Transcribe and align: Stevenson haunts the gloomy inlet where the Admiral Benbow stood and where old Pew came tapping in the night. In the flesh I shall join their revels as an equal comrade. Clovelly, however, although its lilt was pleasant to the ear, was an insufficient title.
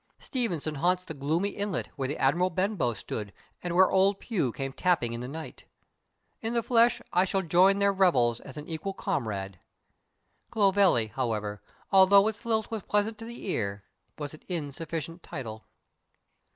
Stevenson 0.17 0.73
haunts 0.73 1.05
the 1.05 1.13
gloomy 1.13 1.49
inlet 1.49 1.89
where 1.95 2.07
the 2.07 2.17
Admiral 2.17 2.49
Benbow 2.49 2.95
stood 2.95 3.31
and 3.61 3.75
where 3.75 3.91
old 3.91 4.19
Pew 4.19 4.51
came 4.51 4.73
tapping 4.73 5.13
in 5.13 5.19
the 5.21 5.27
night. 5.27 5.65
In 6.41 6.55
the 6.55 6.63
flesh 6.63 7.03
I 7.13 7.23
shall 7.23 7.43
join 7.43 7.77
their 7.77 7.93
revels 7.93 8.39
as 8.39 8.57
an 8.57 8.67
equal 8.67 8.93
comrade. 8.95 9.59
Clovelly, 10.49 11.11
however, 11.13 11.61
although 11.91 12.27
its 12.27 12.47
lilt 12.47 12.71
was 12.71 12.81
pleasant 12.81 13.19
to 13.19 13.25
the 13.25 13.45
ear, 13.49 13.83
was 14.17 14.33
an 14.33 14.41
insufficient 14.47 15.21
title. 15.21 15.67